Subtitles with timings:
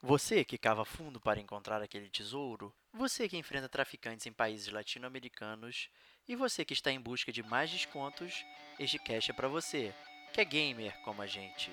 [0.00, 5.88] Você que cava fundo para encontrar aquele tesouro, você que enfrenta traficantes em países latino-americanos
[6.26, 8.44] e você que está em busca de mais descontos,
[8.78, 9.92] este cash é para você,
[10.32, 11.72] que é gamer como a gente.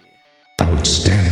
[0.59, 1.24] Outstanding.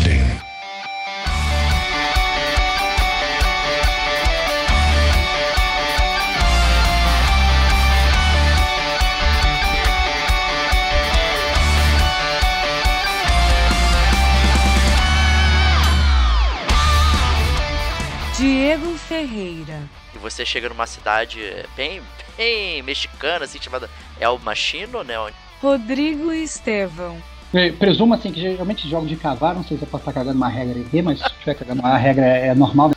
[19.13, 19.87] Ferreira.
[20.15, 21.39] E você chega numa cidade
[21.77, 22.01] bem,
[22.35, 23.87] bem mexicana, assim, chamada
[24.19, 25.13] El Machino, né?
[25.61, 27.21] Rodrigo Estevão.
[27.53, 30.37] É, Presumo assim que geralmente jogos de cavar, não sei se eu posso estar cagando
[30.37, 32.89] uma regra aqui, mas se estiver cagando uma regra é normal.
[32.89, 32.95] né?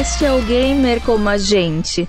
[0.00, 2.08] Este é o Gamer como a gente.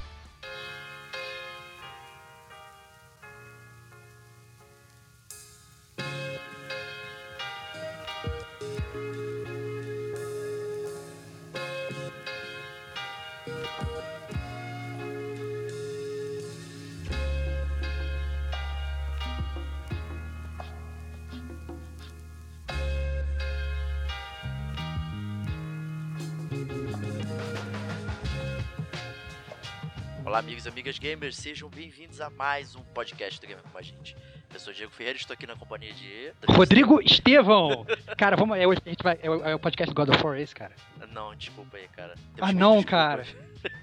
[30.30, 33.82] Olá, amigos e amigas gamers, sejam bem-vindos a mais um podcast do Gamer como a
[33.82, 34.16] gente.
[34.54, 36.32] Eu sou o Diego Ferreira, estou aqui na companhia de.
[36.48, 37.84] Rodrigo Estevão!
[38.16, 38.55] Cara, vamos.
[38.55, 40.71] É, hoje a gente vai, é, o, é o podcast God of War esse, cara.
[41.12, 42.13] Não, desculpa aí, cara.
[42.40, 43.26] Ah, não, cara.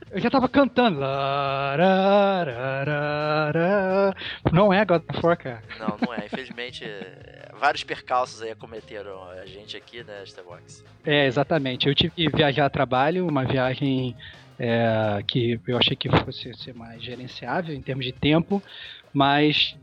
[0.08, 1.00] Eu já tava cantando.
[4.52, 5.64] Não é God of War, cara.
[5.80, 6.26] Não, não é.
[6.26, 10.84] Infelizmente, é, vários percalços aí acometeram a gente aqui, né, Starbox?
[11.04, 11.88] É, exatamente.
[11.88, 14.16] Eu tive que viajar a trabalho, uma viagem
[14.58, 18.62] é, que eu achei que fosse ser mais gerenciável em termos de tempo,
[19.12, 19.76] mas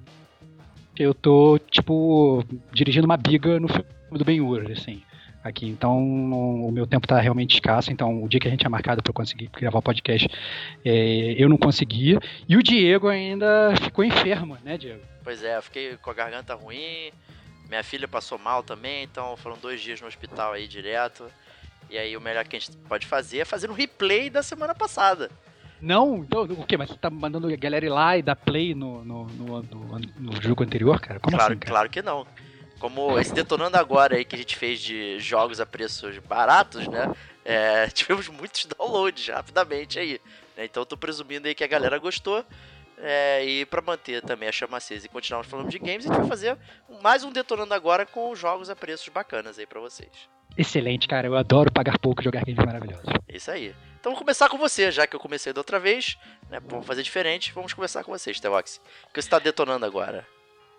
[0.97, 5.01] eu tô, tipo, dirigindo uma biga no filme do Ben-Hur, assim,
[5.43, 5.67] aqui.
[5.67, 9.01] Então, o meu tempo tá realmente escasso, então o dia que a gente tinha marcado
[9.01, 10.27] para conseguir gravar o podcast,
[10.85, 12.19] é, eu não conseguia.
[12.47, 15.01] E o Diego ainda ficou enfermo, né, Diego?
[15.23, 17.11] Pois é, eu fiquei com a garganta ruim,
[17.67, 21.25] minha filha passou mal também, então foram dois dias no hospital aí direto.
[21.93, 24.73] E aí o melhor que a gente pode fazer é fazer um replay da semana
[24.73, 25.29] passada.
[25.79, 26.75] Não, não, o quê?
[26.75, 29.99] Mas você tá mandando a galera ir lá e dar play no, no, no, no-
[30.17, 31.19] no jogo anterior, cara?
[31.19, 31.71] Como claro, assim, cara?
[31.71, 32.25] claro que não.
[32.79, 37.13] Como esse detonando agora aí que a gente fez de jogos a preços baratos, né?
[37.45, 40.19] é, tivemos muitos downloads rapidamente aí.
[40.57, 40.65] né?
[40.65, 42.43] Então eu tô presumindo aí que a galera gostou.
[42.97, 46.17] É, e pra manter também a chama acesa e continuarmos falando de games, a gente
[46.21, 46.57] vai fazer
[47.03, 50.09] mais um detonando agora com jogos a preços bacanas aí pra vocês.
[50.57, 51.27] Excelente, cara.
[51.27, 53.05] Eu adoro pagar pouco e jogar games maravilhosos.
[53.27, 53.75] Isso aí.
[53.99, 56.17] Então vamos começar com você, já que eu comecei da outra vez,
[56.49, 56.59] né?
[56.67, 57.53] Vamos fazer diferente.
[57.53, 58.81] Vamos começar com você, Stevox.
[59.09, 60.27] O que você tá detonando agora?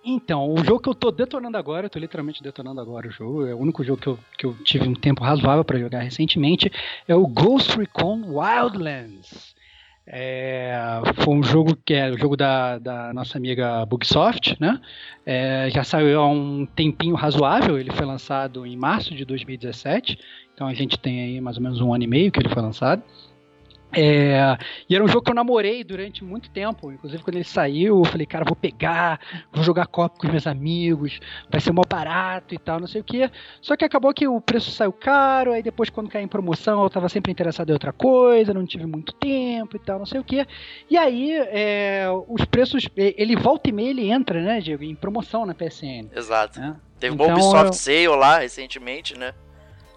[0.04, 3.46] Então, o jogo que eu tô detonando agora, eu tô literalmente detonando agora o jogo,
[3.46, 6.70] é o único jogo que eu, que eu tive um tempo razoável pra jogar recentemente,
[7.08, 9.53] é o Ghost Recon Wildlands.
[10.06, 10.76] É,
[11.16, 14.78] foi um jogo que é o jogo da, da nossa amiga Bugsoft, né?
[15.24, 20.18] É, já saiu há um tempinho razoável, ele foi lançado em março de 2017,
[20.52, 22.62] então a gente tem aí mais ou menos um ano e meio que ele foi
[22.62, 23.02] lançado.
[23.96, 24.56] É,
[24.88, 26.90] e era um jogo que eu namorei durante muito tempo.
[26.92, 29.20] Inclusive, quando ele saiu, eu falei, cara, vou pegar,
[29.52, 33.00] vou jogar copo com os meus amigos, vai ser mó barato e tal, não sei
[33.00, 33.30] o que.
[33.60, 36.90] Só que acabou que o preço saiu caro, aí depois, quando caiu em promoção, eu
[36.90, 40.24] tava sempre interessado em outra coisa, não tive muito tempo e tal, não sei o
[40.24, 40.46] que.
[40.90, 45.44] E aí, é, os preços, ele volta e meia, ele entra, né, Diego, em promoção
[45.46, 46.08] na PSN.
[46.14, 46.60] Exato.
[46.60, 46.76] né?
[46.98, 49.32] Teve Então, um Ubisoft eu- Sale lá recentemente, né?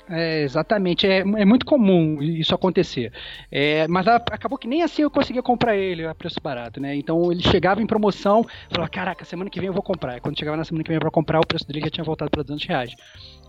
[0.10, 3.12] É, exatamente, é, é muito comum isso acontecer.
[3.52, 6.96] É, mas acabou que nem assim eu conseguia comprar ele a preço barato, né?
[6.96, 10.18] Então ele chegava em promoção, falava, caraca, semana que vem eu vou comprar.
[10.18, 12.32] E quando chegava na semana que vem pra comprar, o preço dele já tinha voltado
[12.32, 12.96] para 200 reais.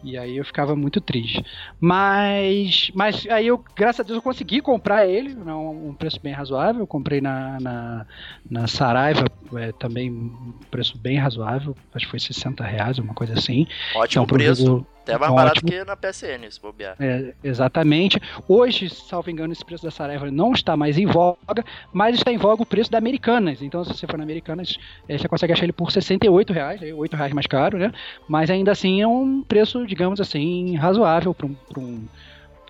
[0.03, 1.45] E aí eu ficava muito triste.
[1.81, 6.21] Mas, mas aí eu, graças a Deus, eu consegui comprar ele, né, um um preço
[6.21, 6.83] bem razoável.
[6.83, 8.07] Eu comprei na, na,
[8.51, 9.25] na Saraiva,
[9.57, 13.67] é, também um preço bem razoável, acho que foi 60 reais, uma coisa assim.
[13.95, 14.65] Ótimo Então, preço.
[14.65, 15.37] jogo- Até mais ótimo.
[15.37, 16.95] barato que na PSN, se bobear.
[17.01, 18.21] é, exatamente.
[18.47, 22.37] Hoje, salvo engano, esse preço da Saraiva não está mais em voga, mas está em
[22.37, 23.63] voga o preço da Americanas.
[23.63, 24.77] Então, se você for na Americanas,
[25.09, 27.91] eh, você consegue achar ele por 68 reais, é 8 reais mais caro, né?
[28.29, 32.09] Mas ainda assim é um preço, digamos assim, razoável para um, pra um,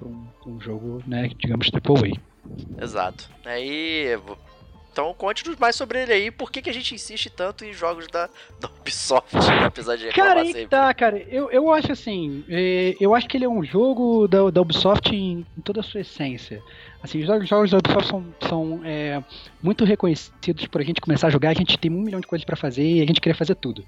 [0.02, 2.18] um, um jogo, né, digamos, AAA.
[2.82, 3.28] Exato.
[3.44, 4.16] Aí,
[4.98, 8.08] Então conte-nos mais sobre ele aí, por que, que a gente insiste tanto em jogos
[8.08, 8.28] da,
[8.60, 9.66] da Ubisoft, né?
[9.70, 10.66] apesar de Cara, aí sempre.
[10.66, 11.24] tá, cara.
[11.30, 15.14] Eu, eu acho assim, é, eu acho que ele é um jogo da, da Ubisoft
[15.14, 16.60] em, em toda a sua essência.
[17.00, 19.22] Assim, os jogos, da Ubisoft são, são é,
[19.62, 22.44] muito reconhecidos por a gente começar a jogar, a gente tem um milhão de coisas
[22.44, 23.84] pra fazer e a gente queria fazer tudo,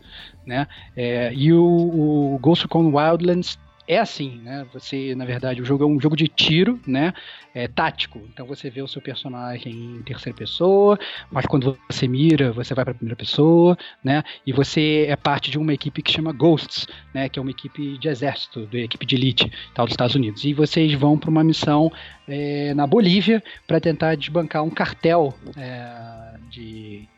[0.46, 0.68] né?
[0.96, 3.58] É, e o, o Ghost Recon Wildlands
[3.90, 4.64] é assim, né?
[4.72, 7.12] Você, na verdade, o jogo é um jogo de tiro, né?
[7.52, 8.20] É tático.
[8.32, 10.96] Então você vê o seu personagem em terceira pessoa,
[11.28, 14.22] mas quando você mira, você vai para primeira pessoa, né?
[14.46, 17.28] E você é parte de uma equipe que chama Ghosts, né?
[17.28, 20.44] Que é uma equipe de exército, de equipe de elite, tal dos Estados Unidos.
[20.44, 21.90] E vocês vão para uma missão
[22.28, 27.08] é, na Bolívia para tentar desbancar um cartel é, de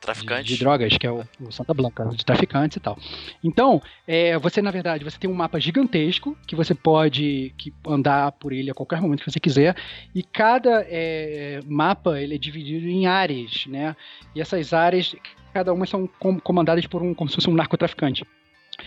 [0.00, 0.54] de, Traficante.
[0.54, 2.98] de drogas, que é o, o Santa Blanca, de traficantes e tal.
[3.44, 8.32] Então, é, você, na verdade, você tem um mapa gigantesco que você pode que, andar
[8.32, 9.76] por ele a qualquer momento que você quiser,
[10.14, 13.94] e cada é, mapa ele é dividido em áreas, né?
[14.34, 15.14] E essas áreas,
[15.52, 18.24] cada uma são com- comandadas por um, como se fosse um narcotraficante,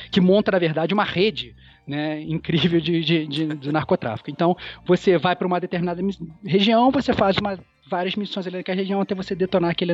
[0.09, 1.55] que monta, na verdade, uma rede
[1.85, 4.31] né, incrível de, de, de, de narcotráfico.
[4.31, 6.01] Então, você vai para uma determinada
[6.43, 9.93] região, você faz uma, várias missões ali naquela região até você detonar aquele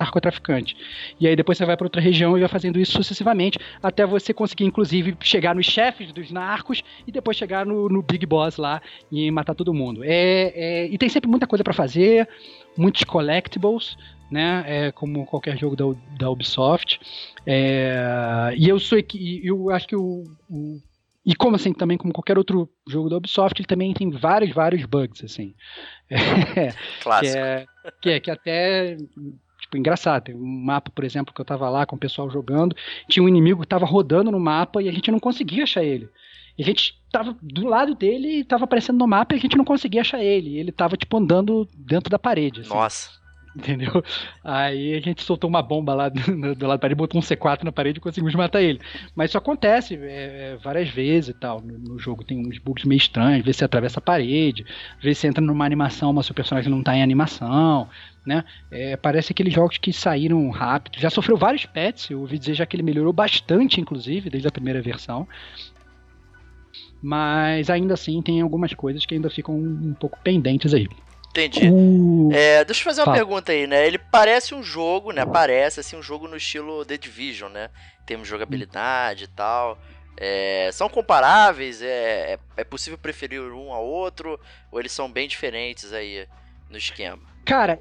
[0.00, 0.74] narcotraficante.
[1.20, 4.32] E aí depois você vai para outra região e vai fazendo isso sucessivamente, até você
[4.32, 8.80] conseguir, inclusive, chegar nos chefes dos narcos e depois chegar no, no Big Boss lá
[9.12, 10.02] e matar todo mundo.
[10.02, 12.26] É, é- e tem sempre muita coisa para fazer,
[12.76, 13.96] muitos collectibles,
[14.30, 14.64] né?
[14.66, 15.84] É, como qualquer jogo da,
[16.18, 16.98] da Ubisoft.
[17.46, 18.98] É, e eu sou
[19.44, 20.80] eu acho que o, o-
[21.26, 24.84] e como assim também como qualquer outro jogo da Ubisoft, ele também tem vários vários
[24.86, 25.54] bugs assim.
[26.10, 27.36] É, que Clássico.
[27.38, 27.66] é,
[28.00, 28.96] que é que até
[29.70, 30.24] tipo engraçado.
[30.24, 32.76] Tem um mapa, por exemplo, que eu tava lá com o pessoal jogando,
[33.08, 36.08] tinha um inimigo que tava rodando no mapa e a gente não conseguia achar ele.
[36.58, 39.56] E a gente tava do lado dele e tava aparecendo no mapa e a gente
[39.56, 40.58] não conseguia achar ele.
[40.58, 42.60] Ele tava tipo andando dentro da parede.
[42.62, 42.70] assim.
[42.70, 43.20] Nossa.
[43.54, 44.04] Entendeu?
[44.44, 47.64] Aí a gente soltou uma bomba lá do, do lado da parede, botou um C4
[47.64, 48.80] na parede e conseguimos matar ele.
[49.14, 51.60] Mas isso acontece é, é, várias vezes e tal.
[51.60, 54.64] No, no jogo tem uns bugs meio estranhos, às vezes você atravessa a parede,
[54.96, 57.88] às vezes você entra numa animação, mas seu personagem não tá em animação,
[58.24, 58.44] né?
[58.70, 60.98] É, parece aqueles jogos que saíram rápido.
[60.98, 64.52] Já sofreu vários patches, eu ouvi dizer já que ele melhorou bastante, inclusive, desde a
[64.52, 65.26] primeira versão.
[67.02, 70.86] Mas ainda assim tem algumas coisas que ainda ficam um pouco pendentes aí.
[71.30, 71.70] Entendi.
[71.70, 72.30] O...
[72.32, 73.16] É, deixa eu fazer uma Fala.
[73.16, 73.86] pergunta aí, né?
[73.86, 75.24] Ele parece um jogo, né?
[75.24, 77.70] Parece assim um jogo no estilo The Division, né?
[78.02, 79.78] Em termos de jogabilidade e tal.
[80.16, 81.80] É, são comparáveis?
[81.80, 84.38] É, é, é possível preferir um ao outro?
[84.72, 86.26] Ou eles são bem diferentes aí
[86.68, 87.22] no esquema?
[87.46, 87.80] Cara,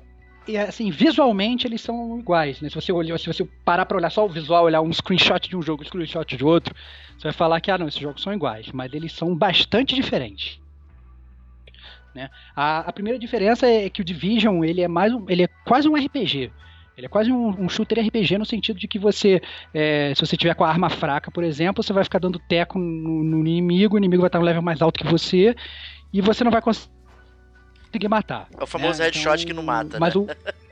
[0.50, 2.70] e, assim, visualmente eles são iguais, né?
[2.70, 5.56] Se você olhar, se você parar pra olhar só o visual, olhar um screenshot de
[5.56, 6.76] um jogo, um screenshot de outro,
[7.18, 10.60] você vai falar que ah, não, esses jogos são iguais, mas eles são bastante diferentes.
[12.16, 12.30] Né?
[12.56, 15.88] A, a primeira diferença é que o Division ele é mais um, ele é quase
[15.88, 16.52] um RPG.
[16.98, 19.42] Ele é quase um, um shooter RPG no sentido de que você,
[19.74, 22.78] é, se você tiver com a arma fraca, por exemplo, você vai ficar dando teco
[22.78, 25.56] no, no inimigo, o inimigo vai estar um level mais alto que você
[26.12, 26.99] e você não vai conseguir
[28.10, 28.48] matar.
[28.58, 29.06] É o famoso né?
[29.06, 30.22] headshot que não mata, mas né?
[30.22, 30.28] O...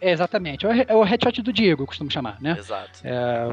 [0.00, 0.64] É, exatamente.
[0.64, 2.56] É o, é o headshot do Diego, eu costumo chamar, né?
[2.58, 3.00] Exato.
[3.04, 3.50] É,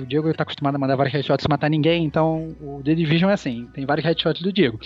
[0.00, 3.30] o Diego tá acostumado a mandar vários headshots sem matar ninguém, então o The Division
[3.30, 4.80] é assim, tem vários headshots do Diego.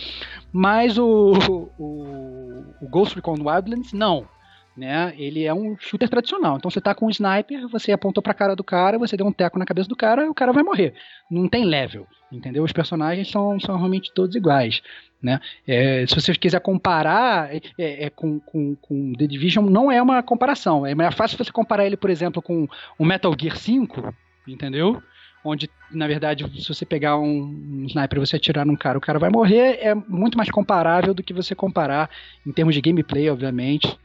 [0.52, 1.32] Mas o,
[1.78, 4.28] o, o Ghost Recon Wildlands, não.
[4.76, 5.12] Né?
[5.18, 6.56] Ele é um shooter tradicional.
[6.56, 9.32] Então você tá com um sniper, você apontou pra cara do cara, você deu um
[9.32, 10.94] teco na cabeça do cara e o cara vai morrer.
[11.30, 12.62] Não tem level, entendeu?
[12.62, 14.80] Os personagens são, são realmente todos iguais.
[15.22, 15.38] Né?
[15.66, 20.22] É, se você quiser comparar é, é, com, com, com The Division, não é uma
[20.22, 20.86] comparação.
[20.86, 22.66] É mais fácil você comparar ele, por exemplo, com
[22.98, 24.14] o Metal Gear 5,
[24.48, 25.02] entendeu?
[25.44, 29.00] Onde, na verdade, se você pegar um, um sniper e você atirar num cara, o
[29.00, 29.78] cara vai morrer.
[29.80, 32.08] É muito mais comparável do que você comparar,
[32.46, 33.98] em termos de gameplay, obviamente,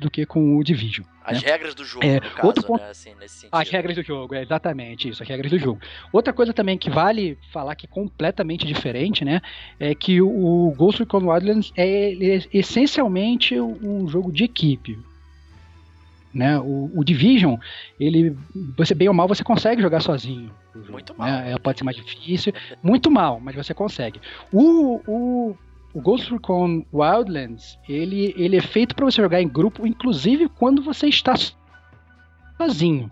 [0.00, 1.06] do que com o Division.
[1.24, 1.50] As né?
[1.50, 2.90] regras do jogo, É, caso, outro ponto- né?
[2.90, 3.50] Assim, nesse sentido.
[3.54, 5.80] As regras do jogo, é exatamente isso, as regras do jogo.
[6.12, 9.40] Outra coisa também que vale falar que é completamente diferente, né?
[9.78, 14.98] É que o Ghost Recon Wildlands é, é essencialmente um jogo de equipe.
[16.32, 16.58] Né?
[16.60, 17.56] O, o Division,
[17.98, 18.36] ele,
[18.76, 20.50] você bem ou mal, você consegue jogar sozinho.
[20.74, 21.18] jogo, Muito né?
[21.18, 21.28] mal.
[21.28, 22.52] É, pode ser mais difícil,
[22.82, 24.20] muito mal, mas você consegue.
[24.52, 25.56] O, o,
[25.92, 30.82] o Ghost Recon Wildlands, ele, ele é feito para você jogar em grupo, inclusive quando
[30.82, 31.34] você está
[32.56, 33.10] sozinho.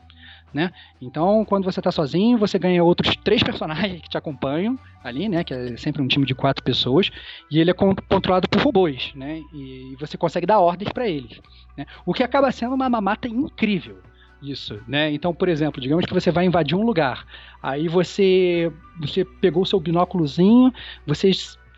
[0.52, 0.72] Né?
[1.00, 5.44] Então, quando você está sozinho, você ganha outros três personagens que te acompanham ali, né?
[5.44, 7.10] Que é sempre um time de quatro pessoas,
[7.50, 9.42] e ele é con- controlado por robôs, né?
[9.52, 11.38] E você consegue dar ordens para eles,
[11.76, 11.84] né?
[12.06, 13.98] O que acaba sendo uma mamata incrível.
[14.40, 15.12] Isso, né?
[15.12, 17.26] Então, por exemplo, digamos que você vai invadir um lugar,
[17.62, 20.72] aí você você pegou o seu binóculozinho,
[21.06, 21.30] você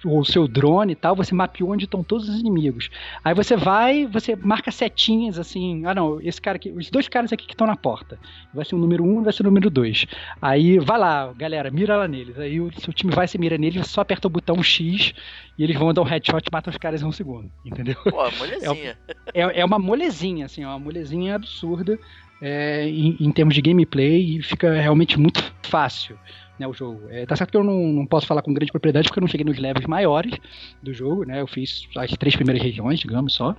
[0.04, 2.90] o seu drone e tal, você mapeou onde estão todos os inimigos.
[3.24, 7.32] Aí você vai, você marca setinhas assim, ah não, esse cara aqui, os dois caras
[7.32, 8.18] aqui que estão na porta.
[8.54, 10.06] Vai ser o número um, vai ser o número dois.
[10.40, 12.38] Aí vai lá, galera, mira lá neles.
[12.38, 15.12] Aí o seu time vai, se mira neles, você só aperta o botão X
[15.58, 17.96] e eles vão dar um headshot e matam os caras em um segundo, entendeu?
[18.04, 18.98] Pô, molezinha.
[19.32, 21.98] É, é, é uma molezinha, assim, é uma molezinha absurda
[22.40, 26.18] é, em, em termos de gameplay e fica realmente muito fácil
[26.60, 27.08] né, o jogo.
[27.08, 29.28] É, tá certo que eu não, não posso falar com grande propriedade porque eu não
[29.28, 30.38] cheguei nos levels maiores
[30.82, 31.40] do jogo, né?
[31.40, 33.56] Eu fiz as três primeiras regiões, digamos só.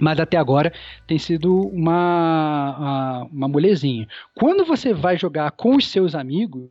[0.00, 0.72] Mas até agora
[1.06, 4.08] tem sido uma, uma molezinha.
[4.34, 6.68] Quando você vai jogar com os seus amigos,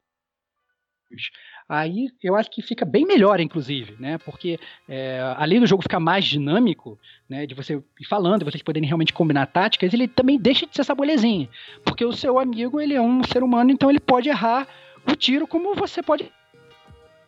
[1.70, 4.18] aí eu acho que fica bem melhor, inclusive, né?
[4.18, 7.46] Porque é, além do jogo ficar mais dinâmico, né?
[7.46, 10.94] De você ir falando, vocês poderem realmente combinar táticas, ele também deixa de ser essa
[10.94, 11.48] bolezinha.
[11.86, 14.68] Porque o seu amigo, ele é um ser humano, então ele pode errar
[15.08, 16.32] o tiro como você pode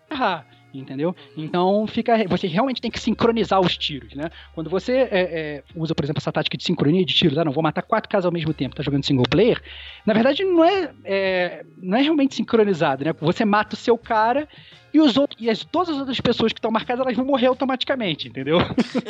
[0.09, 0.45] errar
[0.79, 1.15] entendeu?
[1.37, 4.29] Então fica, você realmente tem que sincronizar os tiros, né?
[4.53, 7.51] Quando você é, é, usa, por exemplo, essa tática de sincronia de tiros, ah, não,
[7.51, 9.61] vou matar quatro caras ao mesmo tempo, tá jogando single player,
[10.05, 13.13] na verdade não é, é não é realmente sincronizado, né?
[13.19, 14.47] Você mata o seu cara
[14.93, 17.47] e, os outros, e as, todas as outras pessoas que estão marcadas elas vão morrer
[17.47, 18.59] automaticamente, entendeu?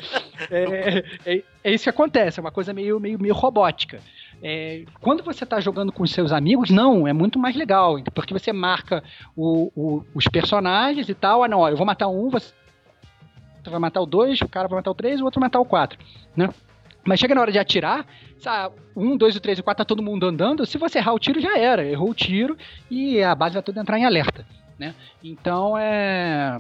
[0.50, 4.00] é, é, é, isso que acontece, é uma coisa meio, meio, meio robótica.
[4.42, 8.54] É, quando você está jogando com seus amigos, não, é muito mais legal, porque você
[8.54, 9.04] marca
[9.36, 11.44] o, o, os personagens e tal.
[11.44, 12.54] Ah, não, ó, eu vou matar um, você
[13.66, 15.66] vai matar o dois, o cara vai matar o três, o outro vai matar o
[15.66, 15.98] quatro,
[16.36, 16.50] né?
[17.04, 18.06] Mas chega na hora de atirar,
[18.40, 20.66] sabe, um, dois, o três e quatro tá todo mundo andando.
[20.66, 21.86] Se você errar o tiro, já era.
[21.86, 22.58] Errou o tiro
[22.90, 24.44] e a base vai toda entrar em alerta
[24.78, 24.94] né?
[25.24, 26.60] Então é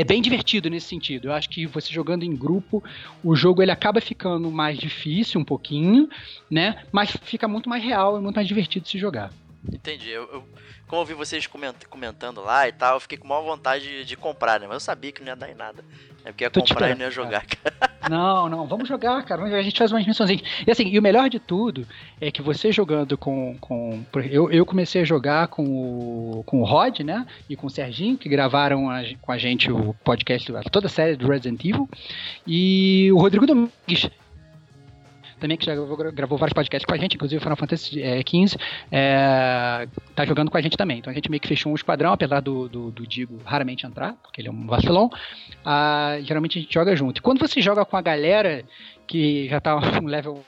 [0.00, 1.28] é bem divertido nesse sentido.
[1.28, 2.82] Eu acho que você jogando em grupo,
[3.24, 6.08] o jogo ele acaba ficando mais difícil um pouquinho,
[6.48, 6.84] né?
[6.92, 9.32] Mas fica muito mais real e muito mais divertido se jogar.
[9.72, 10.10] Entendi.
[10.10, 10.44] Eu, eu,
[10.86, 14.60] como eu vi vocês comentando lá e tal, eu fiquei com maior vontade de comprar,
[14.60, 14.66] né?
[14.66, 15.84] Mas eu sabia que não ia dar em nada.
[16.24, 17.98] É porque ia Tô comprar e não ia jogar, cara.
[18.08, 19.42] Não, não, vamos jogar, cara.
[19.42, 20.40] A gente faz umas missões.
[20.66, 21.86] E assim, e o melhor de tudo
[22.20, 23.58] é que você jogando com.
[23.60, 27.26] com eu, eu comecei a jogar com o, com o Rod, né?
[27.50, 31.16] E com o Serginho, que gravaram a, com a gente o podcast, toda a série
[31.16, 31.88] do Resident Evil.
[32.46, 34.08] E o Rodrigo Domingues,
[35.38, 35.74] também que já
[36.12, 38.56] gravou, vários podcasts com a gente, inclusive Final Fantasy XV,
[38.90, 40.98] é, é, tá jogando com a gente também.
[40.98, 44.14] Então a gente meio que fechou um esquadrão, apesar do, do, do Digo raramente entrar,
[44.22, 45.10] porque ele é um vacilão.
[45.64, 47.18] Ah, geralmente a gente joga junto.
[47.18, 48.64] E quando você joga com a galera
[49.06, 50.44] que já tá um level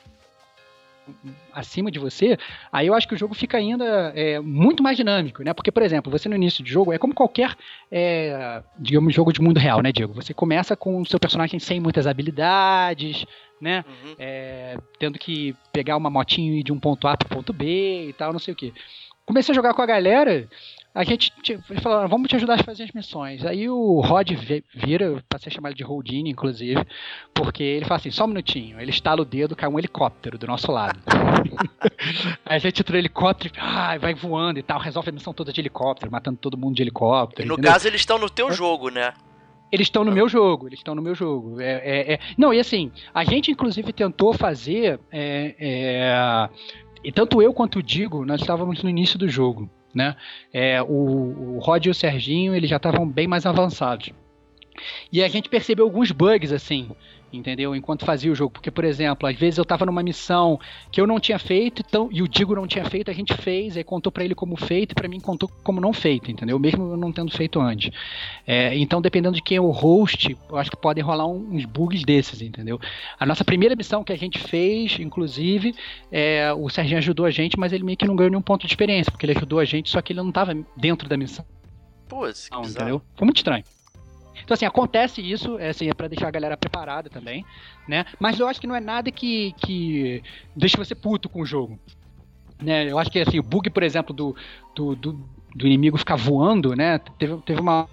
[1.52, 2.38] acima de você,
[2.72, 5.52] aí eu acho que o jogo fica ainda é, muito mais dinâmico, né?
[5.52, 7.56] Porque, por exemplo, você no início de jogo é como qualquer,
[7.90, 10.14] é, digamos, jogo de mundo real, né, Diego?
[10.14, 13.24] Você começa com o seu personagem sem muitas habilidades,
[13.60, 13.84] né?
[13.86, 14.14] Uhum.
[14.18, 18.08] É, tendo que pegar uma motinho e ir de um ponto A para ponto B
[18.08, 18.72] e tal, não sei o que.
[19.26, 20.48] Comecei a jogar com a galera,
[20.92, 21.32] a gente
[21.80, 23.44] falou, vamos te ajudar a fazer as missões.
[23.44, 24.28] Aí o Rod
[24.74, 26.84] vira, passei a chamar ele de Houdini, inclusive,
[27.32, 30.48] porque ele fala assim, só um minutinho, ele estala o dedo, cai um helicóptero do
[30.48, 30.98] nosso lado.
[32.44, 35.32] Aí a gente entra no helicóptero e ah, vai voando e tal, resolve a missão
[35.32, 37.46] toda de helicóptero, matando todo mundo de helicóptero.
[37.46, 37.72] E no entendeu?
[37.72, 38.52] caso eles estão no teu é.
[38.52, 39.12] jogo, né?
[39.70, 41.60] Eles estão no meu jogo, eles estão no meu jogo.
[41.60, 44.98] É, é, é, Não, e assim, a gente inclusive tentou fazer.
[45.12, 46.48] É, é,
[47.04, 49.70] e tanto eu quanto o Digo, nós estávamos no início do jogo.
[49.94, 50.16] Né?
[50.52, 54.10] É, o, o Rod e o Serginho eles já estavam bem mais avançados.
[55.12, 56.90] E a gente percebeu alguns bugs assim
[57.32, 57.74] entendeu?
[57.74, 58.52] Enquanto fazia o jogo.
[58.52, 60.58] Porque, por exemplo, às vezes eu tava numa missão
[60.90, 63.76] que eu não tinha feito, então, e o Digo não tinha feito, a gente fez,
[63.76, 66.58] aí contou para ele como feito e para mim contou como não feito, entendeu?
[66.58, 67.90] Mesmo eu não tendo feito antes.
[68.46, 72.04] É, então, dependendo de quem é o host, eu acho que podem rolar uns bugs
[72.04, 72.80] desses, entendeu?
[73.18, 75.74] A nossa primeira missão que a gente fez, inclusive,
[76.10, 78.72] é, o Serginho ajudou a gente, mas ele meio que não ganhou nenhum ponto de
[78.72, 81.44] experiência, porque ele ajudou a gente, só que ele não tava dentro da missão.
[82.08, 83.02] Pô, que não, entendeu?
[83.14, 83.64] Foi muito estranho.
[84.50, 87.46] Então, assim, acontece isso, é, assim, é para deixar a galera preparada também,
[87.86, 88.04] né?
[88.18, 90.24] Mas eu acho que não é nada que, que
[90.56, 91.78] deixe você puto com o jogo.
[92.60, 92.90] Né?
[92.90, 94.34] Eu acho que, assim, o bug, por exemplo, do,
[94.74, 95.12] do, do,
[95.54, 96.98] do inimigo ficar voando, né?
[97.16, 97.88] Teve, teve uma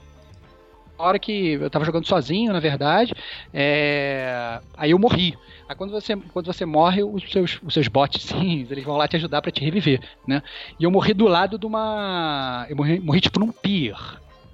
[0.98, 3.14] hora que eu tava jogando sozinho, na verdade,
[3.54, 4.60] é...
[4.76, 5.38] aí eu morri.
[5.70, 7.86] Aí quando você, quando você morre, os seus, os seus
[8.20, 10.42] sim, eles vão lá te ajudar para te reviver, né?
[10.80, 12.66] E eu morri do lado de uma...
[12.68, 13.96] Eu morri, morri tipo num pier,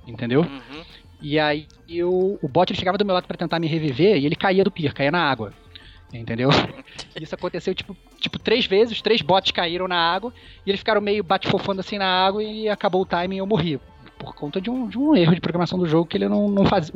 [0.06, 0.42] entendeu?
[0.42, 0.84] Uhum.
[1.24, 4.26] E aí eu, o bot ele chegava do meu lado para tentar me reviver e
[4.26, 5.54] ele caía do pier, caía na água.
[6.14, 6.50] Entendeu?
[7.20, 10.34] Isso aconteceu tipo, tipo três vezes, três bots caíram na água
[10.66, 13.80] e eles ficaram meio bate-fofando assim na água e acabou o timing e eu morri.
[14.20, 16.66] Por conta de um, de um erro de programação do jogo que ele não, não
[16.66, 16.94] fazia.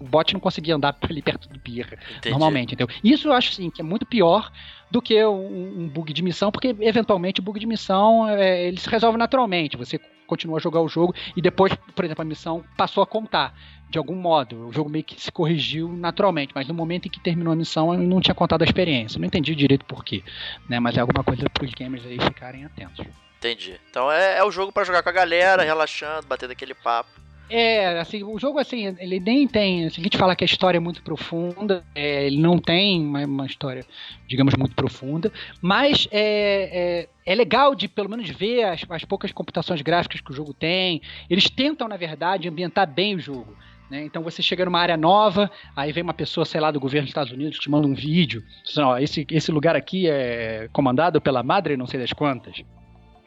[0.00, 2.30] O bot não conseguia andar ali perto do Birra, Entendi.
[2.30, 2.94] normalmente, entendeu?
[3.02, 4.50] Isso eu acho, sim, que é muito pior
[4.90, 8.78] do que um, um bug de missão, porque, eventualmente, o bug de missão, é, ele
[8.78, 12.62] se resolve naturalmente, você continua a jogar o jogo e depois, por exemplo, a missão
[12.76, 13.54] passou a contar
[13.90, 14.68] de algum modo.
[14.68, 17.92] O jogo meio que se corrigiu naturalmente, mas no momento em que terminou a missão,
[17.94, 19.18] eu não tinha contado a experiência.
[19.18, 20.22] Não entendi direito por quê,
[20.68, 20.78] né?
[20.78, 23.04] Mas é alguma coisa para os gamers aí ficarem atentos.
[23.38, 23.80] Entendi.
[23.90, 27.10] Então é, é o jogo pra jogar com a galera, relaxando, batendo aquele papo.
[27.50, 29.86] É, assim, o jogo, assim, ele nem tem.
[29.86, 33.24] Assim, a gente fala que a história é muito profunda, é, ele não tem uma,
[33.24, 33.84] uma história,
[34.26, 39.32] digamos, muito profunda, mas é, é, é legal de pelo menos ver as, as poucas
[39.32, 41.00] computações gráficas que o jogo tem.
[41.30, 43.56] Eles tentam, na verdade, ambientar bem o jogo.
[43.90, 44.04] Né?
[44.04, 47.10] Então você chega numa área nova, aí vem uma pessoa, sei lá, do governo dos
[47.10, 48.44] Estados Unidos te manda um vídeo.
[48.64, 52.62] Dizendo, ó, esse, esse lugar aqui é comandado pela madre não sei das quantas.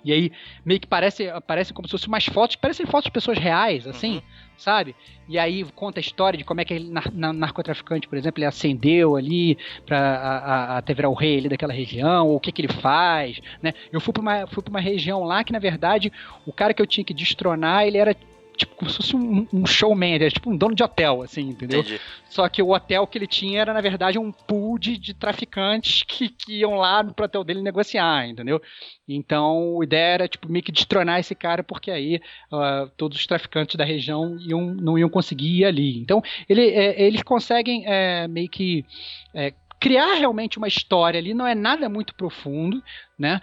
[0.04, 0.32] E aí
[0.66, 4.16] meio que parece, parece como se fossem umas fotos, parecem fotos de pessoas reais, assim,
[4.16, 4.22] Uhum.
[4.58, 4.96] sabe?
[5.30, 8.40] E aí conta a história de como é que ele, nar- na- narcotraficante, por exemplo,
[8.40, 12.40] ele acendeu ali pra a- a- até virar o rei ali daquela região, ou o
[12.40, 13.74] que que ele faz, né?
[13.92, 16.12] Eu fui pra uma, fui pra uma região lá que, na verdade,
[16.46, 18.16] o cara que eu tinha que destronar, ele era
[18.58, 21.50] tipo como se fosse um, um showman, ele era tipo um dono de hotel, assim,
[21.50, 21.82] entendeu?
[21.82, 22.00] Entendi.
[22.30, 26.04] Só que o hotel que ele tinha era, na verdade, um pool de, de traficantes
[26.08, 28.62] que, que iam lá pro hotel dele negociar, entendeu?
[29.08, 33.28] Então, a ideia era, tipo, meio que destronar esse cara, porque aí ah, todos os
[33.28, 36.00] traficantes da região iam, não iam conseguir ir ali.
[36.00, 38.86] Então, ele, é, eles conseguem é, meio que
[39.34, 42.82] é, criar realmente uma história ali, não é nada muito profundo,
[43.18, 43.42] né?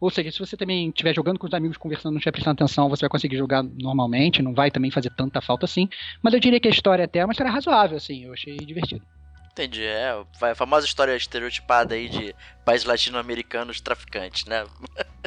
[0.00, 2.88] Ou seja, se você também estiver jogando com os amigos, conversando, não estiver prestando atenção,
[2.88, 5.88] você vai conseguir jogar normalmente, não vai também fazer tanta falta assim.
[6.22, 9.04] Mas eu diria que a história até é uma história razoável, assim, eu achei divertido.
[9.52, 9.84] Entendi.
[9.84, 12.32] É a famosa história estereotipada aí de
[12.64, 14.64] países latino-americanos traficantes, né?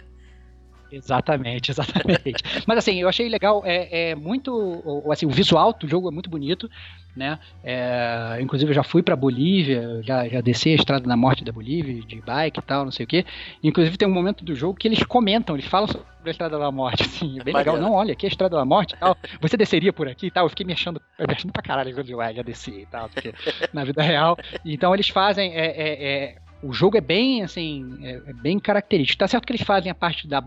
[0.91, 2.43] Exatamente, exatamente.
[2.67, 6.29] Mas assim, eu achei legal, é, é muito, assim, o visual do jogo é muito
[6.29, 6.69] bonito,
[7.15, 7.39] né?
[7.63, 11.51] É, inclusive eu já fui pra Bolívia, já, já desci a Estrada da Morte da
[11.51, 13.25] Bolívia, de bike e tal, não sei o quê.
[13.63, 16.71] Inclusive tem um momento do jogo que eles comentam, eles falam sobre a Estrada da
[16.71, 17.77] Morte, assim, é bem legal.
[17.77, 19.17] Não, olha, aqui é a Estrada da Morte e tal.
[19.41, 20.45] Você desceria por aqui e tal.
[20.45, 23.33] Eu fiquei me achando, me achando pra caralho, eu ah, já desci e tal, porque
[23.73, 24.37] na vida real.
[24.63, 29.19] Então eles fazem, é, é, é, o jogo é bem, assim, é, é bem característico.
[29.19, 30.43] Tá certo que eles fazem a parte da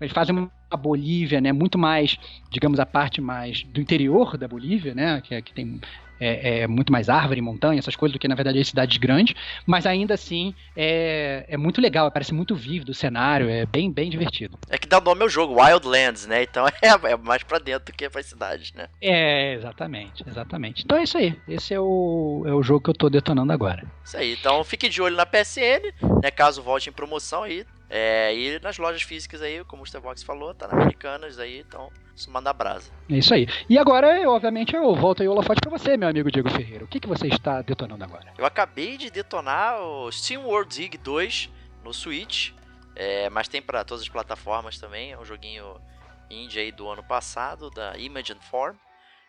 [0.00, 2.18] eles fazem a Bolívia, né, muito mais,
[2.50, 5.80] digamos, a parte mais do interior da Bolívia, né, que, é- que tem
[6.20, 9.34] é, é muito mais árvore, montanha, essas coisas, do que na verdade as cidades grandes,
[9.66, 14.10] mas ainda assim é, é muito legal, parece muito vívido o cenário, é bem, bem
[14.10, 14.58] divertido.
[14.68, 16.42] É que dá o nome ao jogo, Wildlands, né?
[16.42, 18.88] Então é, é mais pra dentro do que pra cidade, né?
[19.00, 20.82] É, exatamente, exatamente.
[20.84, 23.84] Então é isso aí, esse é o, é o jogo que eu tô detonando agora.
[24.04, 24.32] Isso aí.
[24.32, 26.30] Então fique de olho na PSN, né?
[26.30, 27.64] Caso volte em promoção aí.
[27.88, 31.90] É, e nas lojas físicas aí, como o Starbox falou, tá na Americanas aí, então
[32.14, 32.90] isso manda brasa.
[33.08, 33.46] É isso aí.
[33.68, 36.84] E agora, eu, obviamente, eu volto aí o holofote pra você, meu amigo Diego Ferreira.
[36.84, 38.32] O que, que você está detonando agora?
[38.36, 41.50] Eu acabei de detonar o Steam World Dig 2
[41.84, 42.50] no Switch,
[42.96, 45.12] é, mas tem pra todas as plataformas também.
[45.12, 45.80] É um joguinho
[46.28, 48.76] indie aí do ano passado, da Imogen Form.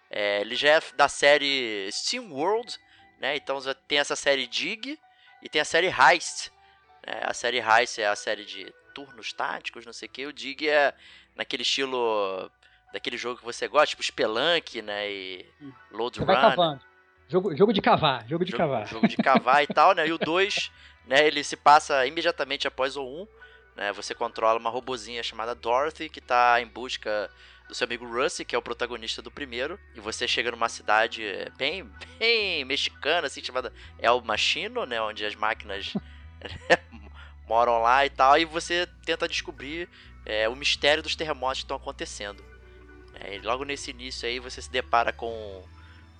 [0.09, 2.77] É, ele já é da série Steam World,
[3.19, 3.35] né?
[3.35, 4.97] Então tem essa série Dig
[5.43, 6.51] e tem a série Heist.
[7.07, 7.21] Né?
[7.23, 10.25] a série Heist é a série de turnos táticos, não sei o que.
[10.25, 10.93] O Dig é
[11.35, 12.51] naquele estilo
[12.91, 15.09] daquele jogo que você gosta, tipo Spelunk, né?
[15.09, 15.45] E
[15.91, 16.41] Load Você vai Run.
[16.41, 16.81] cavando.
[17.29, 18.87] Jogo, jogo de cavar, jogo de jogo, cavar.
[18.87, 20.07] jogo de cavar e tal, né?
[20.07, 20.71] E o 2,
[21.05, 23.27] né, ele se passa imediatamente após o 1,
[23.75, 23.93] né?
[23.93, 27.29] Você controla uma robozinha chamada Dorothy que tá em busca
[27.67, 31.51] do seu amigo Rusty, que é o protagonista do primeiro, e você chega numa cidade
[31.57, 31.83] bem,
[32.17, 35.93] bem mexicana, assim, chamada El Machino, né, onde as máquinas
[37.47, 39.89] moram lá e tal, e você tenta descobrir
[40.25, 42.43] é, o mistério dos terremotos que estão acontecendo.
[43.13, 45.67] É, e logo nesse início aí você se depara com,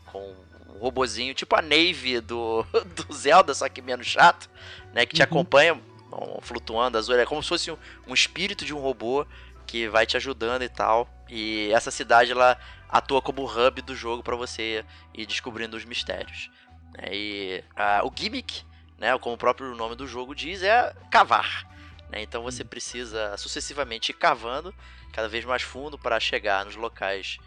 [0.06, 0.20] com
[0.68, 2.66] um robozinho, tipo a Nave do,
[3.08, 4.50] do Zelda, só que menos chato,
[4.94, 5.06] né?
[5.06, 5.24] Que te Uhum.
[5.24, 7.16] acompanha um, flutuando azul.
[7.20, 7.78] É como se fosse um,
[8.08, 9.26] um espírito de um robô
[9.66, 11.10] que vai te ajudando e tal.
[11.30, 12.58] E essa cidade ela
[12.90, 16.50] atua como hub do jogo para você ir descobrindo os mistérios.
[16.94, 17.10] né?
[17.12, 18.64] E ah, o gimmick,
[18.98, 19.18] né?
[19.18, 21.68] Como o próprio nome do jogo diz, é cavar.
[22.10, 22.22] né?
[22.22, 24.74] Então você precisa sucessivamente ir cavando
[25.14, 27.38] cada vez mais fundo para chegar nos locais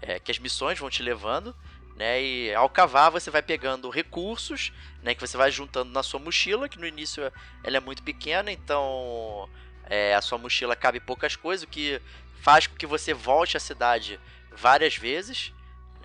[0.00, 1.54] é, que as missões vão te levando,
[1.96, 2.22] né?
[2.22, 5.14] E ao cavar você vai pegando recursos, né?
[5.14, 7.32] Que você vai juntando na sua mochila, que no início
[7.64, 9.48] ela é muito pequena, então
[9.84, 12.00] é, a sua mochila cabe poucas coisas, o que
[12.40, 14.20] faz com que você volte à cidade
[14.52, 15.52] várias vezes,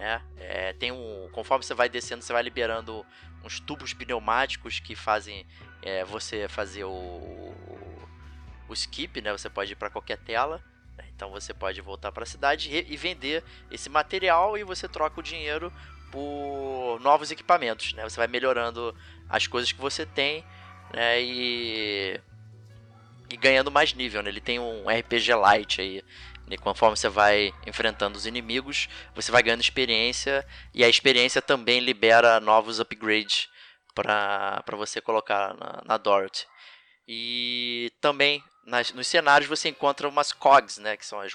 [0.03, 0.21] né?
[0.37, 3.05] É, tem um, conforme você vai descendo, você vai liberando
[3.41, 5.45] uns tubos pneumáticos que fazem
[5.81, 8.09] é, você fazer o, o,
[8.67, 9.31] o skip, né?
[9.31, 10.61] Você pode ir para qualquer tela.
[10.97, 11.05] né?
[11.15, 15.21] Então você pode voltar para a cidade e, e vender esse material e você troca
[15.21, 15.71] o dinheiro
[16.11, 18.03] por novos equipamentos, né?
[18.03, 18.93] Você vai melhorando
[19.29, 20.43] as coisas que você tem,
[20.93, 21.21] né?
[21.21, 22.19] E
[23.29, 24.29] e ganhando mais nível, né?
[24.29, 26.03] Ele tem um RPG light aí.
[26.49, 31.79] E conforme você vai enfrentando os inimigos, você vai ganhando experiência e a experiência também
[31.79, 33.49] libera novos upgrades
[33.95, 36.45] para você colocar na, na Dorothy.
[37.07, 41.33] E também nas, nos cenários você encontra umas cogs, né, que são as,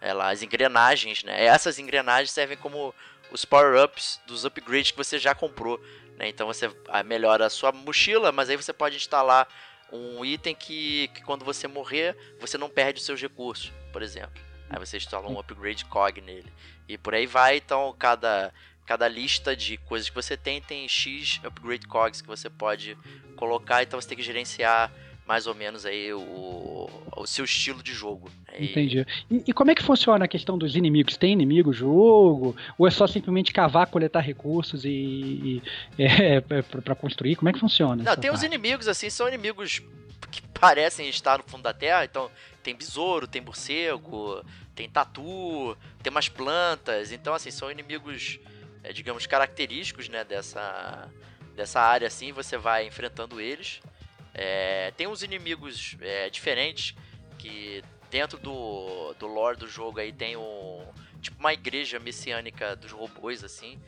[0.00, 1.44] ela, as engrenagens, né?
[1.44, 2.94] Essas engrenagens servem como
[3.30, 5.80] os power-ups dos upgrades que você já comprou,
[6.16, 6.28] né?
[6.28, 9.48] Então você ah, melhora a sua mochila, mas aí você pode instalar
[9.92, 14.42] um item que, que quando você morrer, você não perde os seus recursos, por exemplo.
[14.68, 16.52] Aí você instala um upgrade cog nele.
[16.86, 18.52] E por aí vai, então cada
[18.84, 22.94] cada lista de coisas que você tem tem X upgrade cogs que você pode
[23.36, 24.92] colocar, então você tem que gerenciar
[25.26, 28.30] mais ou menos aí o, o seu estilo de jogo.
[28.60, 29.06] Entendi.
[29.30, 31.16] E, e, como é que funciona a questão dos inimigos?
[31.16, 32.54] Tem inimigo jogo?
[32.76, 35.62] Ou é só simplesmente cavar, coletar recursos e, e
[35.98, 37.36] é, é para construir?
[37.36, 38.04] Como é que funciona?
[38.04, 38.34] Não, tem parte?
[38.34, 39.82] os inimigos assim, são inimigos
[40.58, 42.30] parecem estar no fundo da terra, então
[42.62, 48.38] tem besouro, tem morcego, tem tatu, tem umas plantas, então assim, são inimigos,
[48.82, 51.08] é, digamos, característicos, né, dessa,
[51.54, 53.80] dessa área assim, você vai enfrentando eles.
[54.34, 56.94] É, tem uns inimigos é, diferentes
[57.38, 60.84] que dentro do, do lore do jogo aí tem um
[61.20, 63.80] tipo uma igreja messiânica dos robôs assim,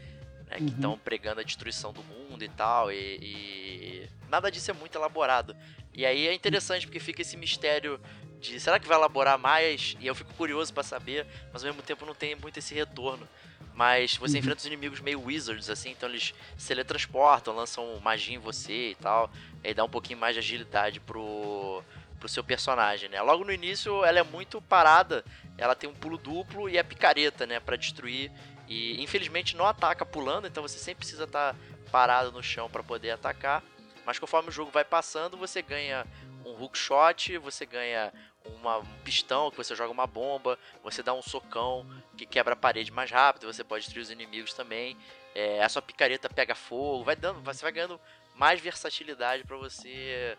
[0.47, 0.99] né, que estão uhum.
[0.99, 5.55] pregando a destruição do mundo e tal e, e, nada disso é muito elaborado.
[5.99, 8.01] E aí é interessante porque fica esse mistério
[8.39, 9.97] de será que vai elaborar mais?
[9.99, 13.29] E eu fico curioso para saber, mas ao mesmo tempo não tem muito esse retorno.
[13.75, 14.39] Mas você uhum.
[14.39, 18.95] enfrenta os inimigos meio wizards, assim, então eles se teletransportam, lançam magia em você e
[18.95, 19.29] tal.
[19.65, 21.83] E aí dá um pouquinho mais de agilidade pro,
[22.21, 23.21] pro seu personagem, né?
[23.21, 25.25] Logo no início ela é muito parada,
[25.57, 27.59] ela tem um pulo duplo e é picareta, né?
[27.59, 28.31] para destruir.
[28.69, 31.59] E infelizmente não ataca pulando, então você sempre precisa estar tá
[31.91, 33.65] parado no chão para poder atacar.
[34.09, 36.07] Mas conforme o jogo vai passando, você ganha
[36.43, 38.11] um hookshot, você ganha
[38.43, 42.57] uma, um pistão que você joga uma bomba, você dá um socão que quebra a
[42.57, 44.97] parede mais rápido, você pode destruir os inimigos também.
[45.35, 48.01] É, a sua picareta pega fogo, vai dando, você vai ganhando
[48.35, 50.39] mais versatilidade para você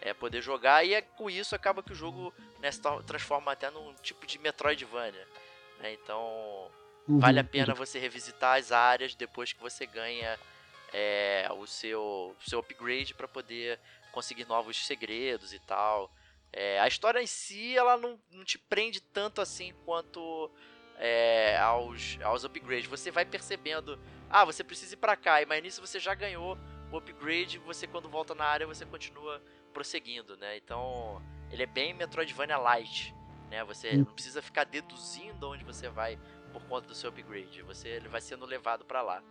[0.00, 3.70] é, poder jogar e é, com isso acaba que o jogo né, se transforma até
[3.70, 5.28] num tipo de Metroidvania.
[5.78, 5.92] Né?
[5.92, 6.70] Então
[7.06, 10.38] uhum, vale a pena você revisitar as áreas depois que você ganha
[10.92, 13.78] é, o seu, seu upgrade para poder
[14.12, 16.12] conseguir novos segredos e tal.
[16.52, 20.50] É, a história em si, ela não, não te prende tanto assim quanto
[20.98, 22.86] é, aos, aos upgrades.
[22.86, 23.98] Você vai percebendo,
[24.28, 26.58] ah, você precisa ir pra cá, mas nisso você já ganhou
[26.90, 29.40] o upgrade, você quando volta na área, você continua
[29.72, 30.56] prosseguindo, né?
[30.56, 33.14] Então, ele é bem Metroidvania Light,
[33.48, 33.62] né?
[33.64, 33.98] Você hum.
[33.98, 36.18] não precisa ficar deduzindo onde você vai
[36.52, 37.62] por conta do seu upgrade.
[37.62, 39.22] Você ele vai sendo levado para lá.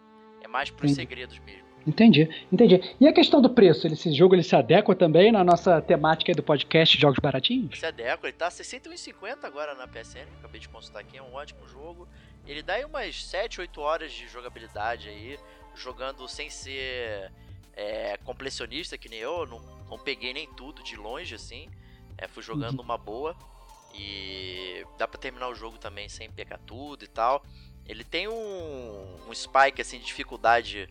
[0.41, 1.07] É mais pros Entendi.
[1.07, 1.69] segredos mesmo.
[1.87, 2.95] Entendi, entendi.
[2.99, 3.87] E a questão do preço?
[3.87, 7.79] Esse jogo ele se adequa também na nossa temática do podcast Jogos Baratinhos?
[7.79, 11.33] Se adequa, ele tá R$ 61,50 agora na PSN, acabei de consultar aqui, é um
[11.33, 12.07] ótimo jogo.
[12.45, 15.39] Ele dá aí umas 7, 8 horas de jogabilidade aí,
[15.75, 17.31] jogando sem ser
[17.73, 21.69] é, completionista que nem eu, não, não peguei nem tudo de longe assim,
[22.17, 22.85] é, fui jogando uhum.
[22.85, 23.35] uma boa.
[23.95, 27.43] E dá pra terminar o jogo também sem pegar tudo e tal.
[27.89, 30.87] Ele tem um, um spike assim de dificuldade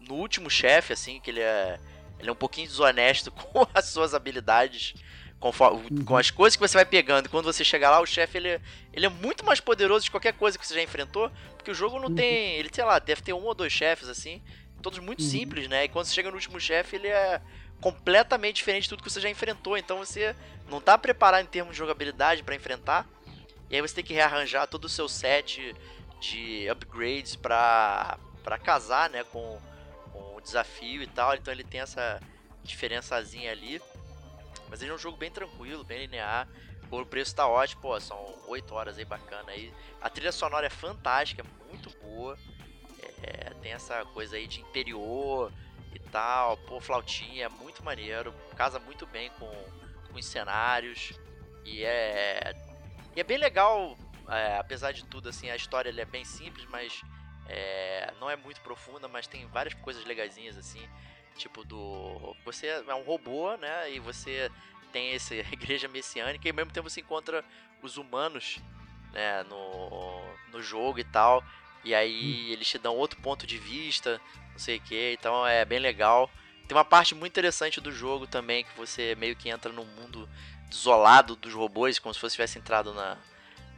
[0.00, 1.78] no último chefe, assim, que ele é,
[2.18, 4.94] ele é um pouquinho desonesto com as suas habilidades,
[5.38, 6.04] conforme, uhum.
[6.06, 7.28] com as coisas que você vai pegando.
[7.28, 8.60] Quando você chegar lá, o chefe ele, é,
[8.94, 11.98] ele é muito mais poderoso de qualquer coisa que você já enfrentou, porque o jogo
[11.98, 12.14] não uhum.
[12.14, 14.42] tem, ele sei lá, deve ter um ou dois chefes assim,
[14.80, 15.28] todos muito uhum.
[15.28, 15.84] simples, né?
[15.84, 17.42] E quando você chega no último chefe, ele é
[17.78, 20.34] completamente diferente de tudo que você já enfrentou, então você
[20.70, 23.06] não tá preparado em termos de jogabilidade para enfrentar.
[23.68, 25.74] E aí você tem que rearranjar todo o seu set
[26.22, 29.60] de upgrades para para casar, né, com,
[30.12, 31.34] com o desafio e tal.
[31.34, 32.20] Então ele tem essa
[32.64, 33.80] diferençazinha ali.
[34.68, 36.48] Mas ele é um jogo bem tranquilo, bem linear.
[36.90, 39.72] O preço tá ótimo, pô, são 8 horas aí bacana aí.
[40.00, 42.36] A trilha sonora é fantástica, é muito boa.
[43.22, 45.52] É, tem essa coisa aí de interior
[45.94, 48.34] e tal, pô, flautinha, é muito maneiro.
[48.56, 49.50] Casa muito bem com,
[50.10, 51.12] com os cenários.
[51.64, 52.54] E é.
[53.14, 53.96] E é bem legal
[54.28, 57.00] é, apesar de tudo, assim, a história é bem simples, mas
[57.48, 60.86] é, não é muito profunda, mas tem várias coisas legazinhas, assim.
[61.36, 62.36] Tipo do.
[62.44, 63.90] Você é um robô, né?
[63.90, 64.50] E você
[64.92, 67.44] tem essa igreja messiânica e ao mesmo tempo você encontra
[67.82, 68.58] os humanos
[69.12, 71.42] né, no, no jogo e tal.
[71.84, 72.52] E aí hum.
[72.52, 74.20] eles te dão outro ponto de vista,
[74.52, 76.30] não sei o que, então é bem legal.
[76.68, 80.28] Tem uma parte muito interessante do jogo também, que você meio que entra no mundo
[80.68, 83.18] desolado dos robôs, como se você tivesse entrado na,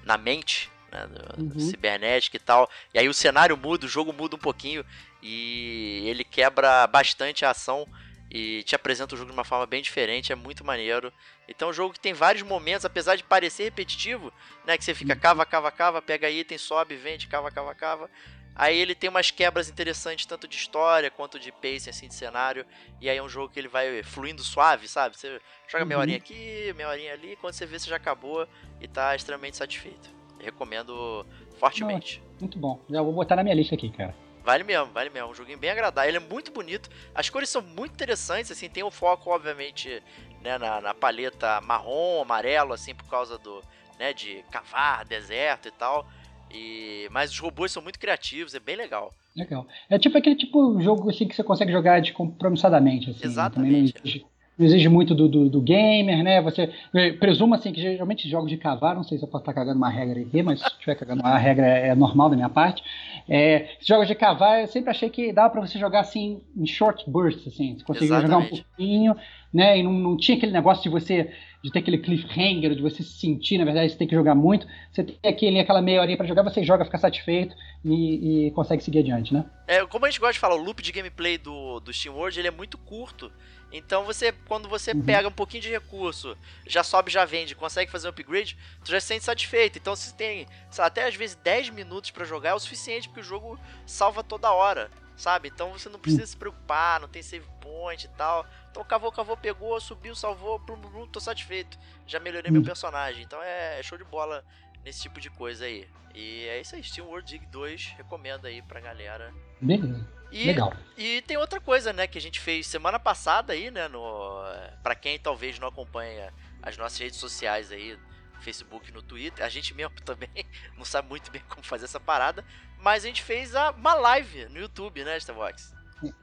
[0.05, 1.07] na mente né?
[1.09, 1.59] Do, Uhum.
[1.59, 2.71] cibernética e tal.
[2.95, 4.85] E aí o cenário muda, o jogo muda um pouquinho
[5.23, 7.87] e ele quebra bastante a ação
[8.31, 11.13] e te apresenta o jogo de uma forma bem diferente, é muito maneiro.
[11.49, 14.33] Então é um jogo que tem vários momentos, apesar de parecer repetitivo,
[14.65, 14.79] né?
[14.79, 18.11] Que você fica cava, cava, cava, pega item, sobe, vende, cava, cava, cava.
[18.57, 22.65] Aí ele tem umas quebras interessantes, tanto de história quanto de pace, assim, de cenário.
[23.01, 25.17] E aí é um jogo que ele vai fluindo suave, sabe?
[25.19, 26.03] Você joga meia Uhum.
[26.03, 28.47] horinha aqui, meia horinha ali, quando você vê, você já acabou
[28.81, 30.09] e tá extremamente satisfeito.
[30.39, 31.27] Recomendo
[31.59, 32.23] fortemente.
[32.41, 32.81] Muito bom.
[32.89, 34.15] Já vou botar na minha lista aqui, cara.
[34.45, 35.31] Vale mesmo, vale mesmo.
[35.31, 36.09] Um joguinho bem agradável.
[36.09, 36.91] Ele é muito bonito.
[37.15, 38.69] As cores são muito interessantes, assim.
[38.69, 40.03] Tem o foco, obviamente,
[40.43, 43.63] né, na, na paleta marrom, amarelo, assim, por causa do,
[43.99, 46.07] né, de cavar, deserto e tal.
[46.55, 49.13] E, mas os robôs são muito criativos, é bem legal.
[49.37, 49.67] Legal.
[49.91, 53.11] É tipo aquele tipo jogo assim que você consegue jogar descompromissadamente.
[53.11, 53.93] Assim, Exatamente.
[53.95, 54.25] Também
[54.57, 56.41] não exige, muito do, do, do gamer, né?
[56.43, 59.53] Você eh, presumo assim que geralmente jogos de cavar, não sei se eu posso estar
[59.53, 62.83] cagando uma regra aqui, mas se estiver cagando uma regra é normal da minha parte.
[63.29, 67.09] É, jogos de cavar, eu sempre achei que dava pra você jogar assim em short
[67.11, 67.77] bursts, assim.
[67.79, 69.17] Você conseguia jogar um pouquinho,
[69.53, 69.79] né?
[69.79, 71.31] E não, não tinha aquele negócio de você
[71.65, 74.67] de ter aquele cliffhanger, de você se sentir, na verdade, você tem que jogar muito.
[74.93, 78.85] Você tem aquele, aquela meia horinha pra jogar, você joga, fica satisfeito e, e consegue
[78.85, 79.47] seguir adiante, né?
[79.67, 82.39] É, como a gente gosta de falar, o loop de gameplay do, do Steam World
[82.39, 83.33] ele é muito curto.
[83.77, 85.03] Então você, quando você Uhum.
[85.03, 89.01] pega um pouquinho de recurso, já sobe, já vende, consegue fazer um upgrade, tu já
[89.01, 89.77] se sente satisfeito.
[89.79, 90.47] Então se tem,
[90.79, 94.23] lá, até às vezes 10 minutos pra jogar é o suficiente, porque o jogo salva
[94.23, 95.49] toda hora, sabe?
[95.49, 98.47] Então você não precisa se preocupar, não tem save point e tal.
[98.71, 101.77] Então cavou, cavou, pegou, subiu, salvou, plum, plum, tô satisfeito.
[102.07, 102.65] Já melhorei meu Hum.
[102.65, 103.25] personagem.
[103.25, 104.45] Então é show de bola
[104.85, 105.89] nesse tipo de coisa aí.
[106.15, 109.35] E é isso aí, Steam World Dig 2, recomendo aí pra galera.
[109.61, 110.07] Beleza.
[110.31, 110.73] E, Legal.
[110.99, 114.43] e tem outra coisa, né, que a gente fez semana passada aí, né, no
[114.83, 117.97] para quem talvez não acompanha as nossas redes sociais aí,
[118.35, 120.29] no Facebook, no Twitter, a gente mesmo também
[120.77, 122.45] não sabe muito bem como fazer essa parada,
[122.83, 125.73] mas a gente fez a, uma live no YouTube, né, Starbox?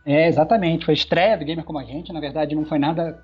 [0.05, 0.85] É, exatamente.
[0.85, 2.13] Foi a estreia do Gamer Como a Gente.
[2.13, 3.23] Na verdade, não foi nada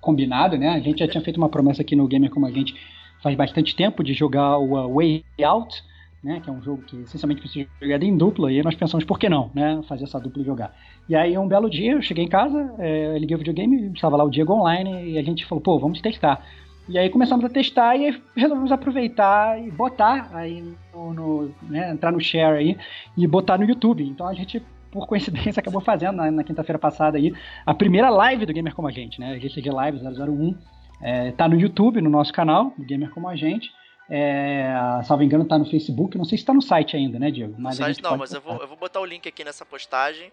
[0.00, 0.70] combinado, né?
[0.70, 2.74] A gente já tinha feito uma promessa aqui no Gamer Como a Gente
[3.22, 5.82] faz bastante tempo de jogar o Way Out,
[6.26, 6.40] né?
[6.42, 8.52] Que é um jogo que essencialmente precisa ser jogado em dupla.
[8.52, 9.80] E aí nós pensamos, por que não, né?
[9.88, 10.74] Fazer essa dupla jogar.
[11.08, 14.24] E aí, um belo dia, eu cheguei em casa, é, liguei o videogame, estava lá
[14.24, 16.44] o Diego online, e a gente falou, pô, vamos testar.
[16.88, 20.62] E aí começamos a testar e resolvemos aproveitar e botar aí
[20.94, 22.76] no, no- né, entrar no share aí
[23.16, 24.04] e botar no YouTube.
[24.04, 24.62] Então a gente
[24.92, 27.32] por coincidência, acabou fazendo na, na quinta-feira passada aí
[27.66, 29.38] a primeira live do Gamer Como a Gente, né?
[29.38, 30.54] GCG Live 001.
[31.02, 33.70] É, tá no YouTube, no nosso canal, Gamer Como a Gente.
[34.08, 34.68] É,
[35.04, 36.16] salvo engano, tá no Facebook.
[36.16, 37.60] Não sei se tá no site ainda, né, Diego?
[37.60, 40.32] No a site não, mas eu vou, eu vou botar o link aqui nessa postagem.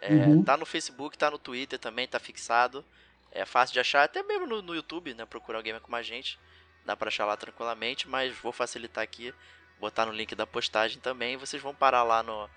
[0.00, 0.42] É, Uhum.
[0.42, 2.84] Tá no Facebook, tá no Twitter também, tá fixado.
[3.30, 5.24] É fácil de achar, até mesmo no, no YouTube, né?
[5.24, 6.38] Procurar o Gamer como a gente.
[6.84, 9.32] Dá pra achar lá tranquilamente, mas vou facilitar aqui,
[9.80, 11.36] botar no link da postagem também.
[11.36, 12.48] Vocês vão parar lá no,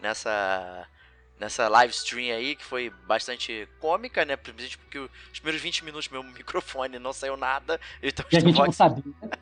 [0.00, 0.86] nessa,
[1.40, 4.36] nessa live stream aí, que foi bastante cômica, né?
[4.36, 7.80] Principalmente porque os primeiros 20 minutos meu microfone não saiu nada.
[8.02, 9.41] Então, E a gente não Starbox- sabia.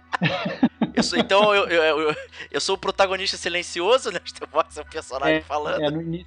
[0.94, 2.16] Eu sou, então eu, eu, eu,
[2.50, 4.18] eu sou o protagonista silencioso, né?
[4.22, 5.82] O Starbox é o personagem falando.
[5.82, 6.26] É, no início.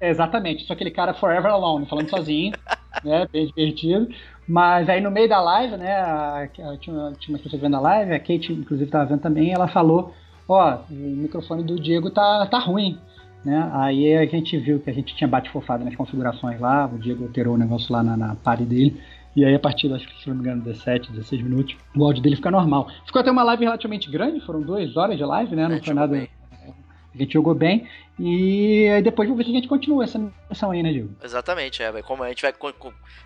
[0.00, 2.52] É, exatamente, sou aquele cara forever alone, falando sozinho,
[3.04, 3.26] né?
[3.32, 4.08] Bem divertido.
[4.46, 5.94] Mas aí no meio da live, né?
[5.96, 9.52] A, a, tinha, tinha umas pessoas vendo a live, a Kate, inclusive, estava vendo também,
[9.52, 10.14] ela falou:
[10.48, 12.98] Ó, o microfone do Diego tá, tá ruim.
[13.44, 13.70] Né?
[13.74, 17.54] Aí a gente viu que a gente tinha bate-fofado nas configurações lá, o Diego alterou
[17.54, 19.00] o negócio lá na, na party dele.
[19.36, 22.22] E aí, a partir, acho que se não me engano, 17, 16 minutos, o áudio
[22.22, 22.88] dele fica normal.
[23.04, 25.64] Ficou até uma live relativamente grande, foram duas horas de live, né?
[25.64, 26.12] Não gente foi nada.
[26.12, 26.28] bem.
[27.14, 27.88] A gente jogou bem.
[28.18, 31.10] E aí depois vamos ver se a gente continua essa missão aí, né, Diego?
[31.22, 32.02] Exatamente, é.
[32.02, 32.52] Como a gente vai.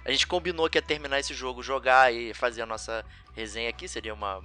[0.04, 3.88] A gente combinou que ia terminar esse jogo, jogar e fazer a nossa resenha aqui.
[3.88, 4.40] Seria uma,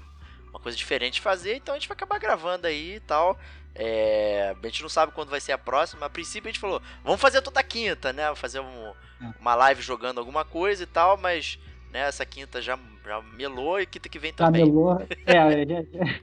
[0.50, 3.38] uma coisa diferente de fazer, então a gente vai acabar gravando aí e tal.
[3.76, 6.06] É, a gente não sabe quando vai ser a próxima.
[6.06, 8.34] A princípio a gente falou, vamos fazer toda quinta, né?
[8.36, 8.94] Fazer um-
[9.40, 11.58] uma live jogando alguma coisa e tal, mas
[11.92, 14.66] né, essa quinta já, já melou e quinta que vem Já também.
[14.66, 15.02] melou.
[15.26, 16.20] É, já, já-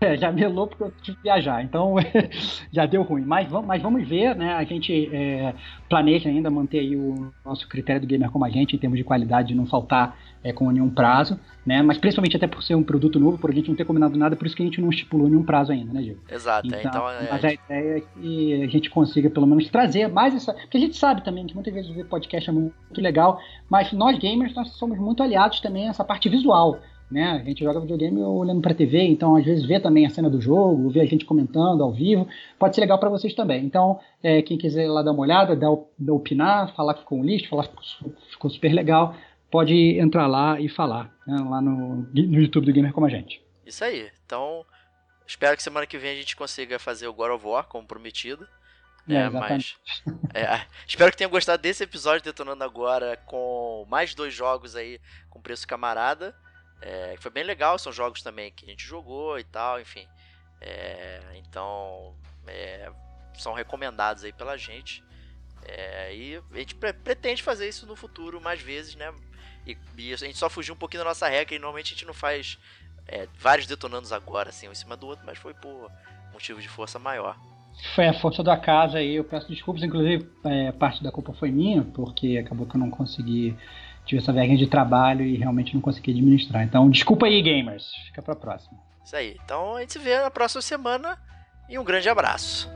[0.00, 1.94] é, já melou porque eu tive que viajar, então
[2.72, 3.22] já deu ruim.
[3.24, 4.52] Mas vamos, mas vamos ver, né?
[4.54, 5.54] A gente é,
[5.88, 9.04] planeja ainda manter aí o nosso critério do gamer como a gente, em termos de
[9.04, 11.82] qualidade, de não faltar é, com nenhum prazo, né?
[11.82, 14.36] Mas principalmente até por ser um produto novo, por a gente não ter combinado nada,
[14.36, 16.20] por isso que a gente não estipulou nenhum prazo ainda, né, Diego?
[16.30, 20.08] Exato, é, então é, mas a ideia é que a gente consiga pelo menos trazer
[20.08, 20.52] mais essa.
[20.52, 23.38] Porque a gente sabe também que muitas vezes o podcast é muito legal,
[23.70, 26.78] mas nós gamers nós somos muito aliados também a essa parte visual.
[27.12, 27.42] Né?
[27.42, 30.40] A gente joga videogame olhando pra TV, então às vezes vê também a cena do
[30.40, 32.26] jogo, vê a gente comentando ao vivo,
[32.58, 33.66] pode ser legal para vocês também.
[33.66, 37.22] Então, é, quem quiser lá dar uma olhada, dar, dar opinar, falar que ficou um
[37.22, 39.14] lixo, falar que ficou, ficou super legal,
[39.52, 41.36] pode entrar lá e falar, né?
[41.48, 43.40] lá no, no YouTube do Gamer Como a Gente.
[43.64, 44.10] Isso aí.
[44.26, 44.66] Então,
[45.26, 48.46] Espero que semana que vem a gente consiga fazer o God of War, como prometido.
[49.08, 49.76] É, É, mas.
[50.34, 55.40] é, espero que tenham gostado desse episódio detonando agora com mais dois jogos aí com
[55.40, 56.36] preço camarada.
[56.80, 60.06] É, que foi bem legal, são jogos também que a gente jogou e tal, enfim.
[60.60, 62.14] É, então,
[62.46, 62.92] é,
[63.38, 65.02] são recomendados aí pela gente.
[65.64, 69.14] É, e a gente pre- pretende fazer isso no futuro mais vezes, né?
[69.66, 72.06] E, e a gente só fugiu um pouquinho da nossa regra e normalmente a gente
[72.06, 72.58] não faz
[73.06, 75.90] é, vários detonandos agora, assim, um em cima do outro, mas foi por
[76.32, 77.36] motivo de força maior.
[77.94, 81.50] Foi a força da casa aí, eu peço desculpas, inclusive é, parte da culpa foi
[81.50, 83.56] minha, porque acabou que eu não consegui,
[84.04, 86.62] tive essa vergonha de trabalho e realmente não consegui administrar.
[86.62, 88.78] Então, desculpa aí, gamers, fica pra próxima.
[89.04, 89.36] Isso aí.
[89.44, 91.18] Então a gente se vê na próxima semana
[91.68, 92.70] e um grande abraço.